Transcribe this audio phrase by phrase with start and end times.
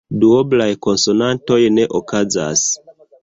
[0.21, 2.65] Duoblaj konsonantoj ne okazas.